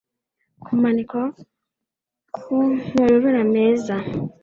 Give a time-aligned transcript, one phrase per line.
[0.63, 1.23] kumanikwa
[2.35, 2.57] ku
[2.95, 3.95] mayobera meza